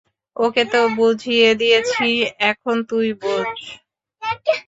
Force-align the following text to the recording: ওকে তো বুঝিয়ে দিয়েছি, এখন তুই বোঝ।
ওকে 0.35 0.63
তো 0.65 0.81
বুঝিয়ে 0.97 1.49
দিয়েছি, 1.55 2.07
এখন 2.51 2.75
তুই 2.89 3.07
বোঝ। 3.21 3.57